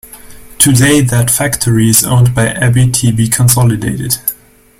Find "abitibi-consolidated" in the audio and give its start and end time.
2.55-4.17